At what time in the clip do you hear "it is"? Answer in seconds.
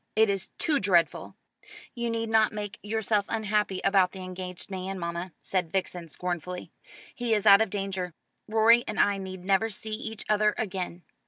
0.15-0.49